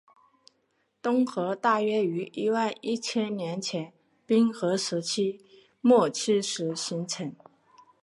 [0.99, 3.93] 东河大约于一万一千年前
[4.25, 5.39] 冰河时期
[5.79, 7.31] 末期时形成。